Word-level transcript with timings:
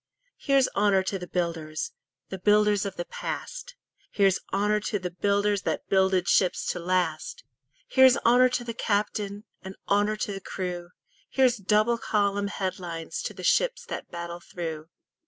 Here's 0.39 0.67
honour 0.75 1.03
to 1.03 1.19
the 1.19 1.27
builders– 1.27 1.91
The 2.31 2.39
builders 2.39 2.87
of 2.87 2.95
the 2.95 3.05
past; 3.05 3.75
Here's 4.09 4.39
honour 4.51 4.79
to 4.79 4.97
the 4.97 5.11
builders 5.11 5.61
That 5.61 5.87
builded 5.89 6.27
ships 6.27 6.65
to 6.71 6.79
last; 6.79 7.43
Here's 7.87 8.17
honour 8.25 8.49
to 8.49 8.63
the 8.63 8.73
captain, 8.73 9.43
And 9.61 9.75
honour 9.87 10.15
to 10.15 10.31
the 10.33 10.41
crew; 10.41 10.89
Here's 11.29 11.57
double 11.57 11.99
column 11.99 12.47
headlines 12.47 13.21
To 13.21 13.35
the 13.35 13.43
ships 13.43 13.85
that 13.89 14.09
battle 14.09 14.39
through. 14.39 14.89